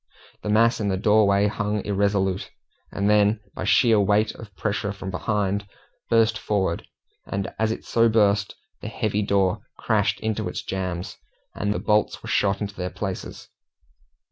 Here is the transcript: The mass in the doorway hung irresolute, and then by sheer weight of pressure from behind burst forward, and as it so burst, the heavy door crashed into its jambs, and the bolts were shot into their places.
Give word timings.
The 0.41 0.49
mass 0.49 0.79
in 0.79 0.87
the 0.87 0.97
doorway 0.97 1.45
hung 1.45 1.85
irresolute, 1.85 2.49
and 2.91 3.07
then 3.07 3.39
by 3.53 3.65
sheer 3.65 3.99
weight 3.99 4.33
of 4.33 4.51
pressure 4.55 4.91
from 4.91 5.11
behind 5.11 5.67
burst 6.09 6.39
forward, 6.39 6.87
and 7.27 7.53
as 7.59 7.71
it 7.71 7.85
so 7.85 8.09
burst, 8.09 8.55
the 8.81 8.87
heavy 8.87 9.21
door 9.21 9.61
crashed 9.77 10.19
into 10.21 10.49
its 10.49 10.63
jambs, 10.63 11.17
and 11.53 11.71
the 11.71 11.77
bolts 11.77 12.23
were 12.23 12.29
shot 12.29 12.61
into 12.61 12.73
their 12.73 12.89
places. 12.89 13.49